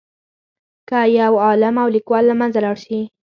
[0.89, 2.99] که یو عالم او لیکوال له منځه لاړ شي.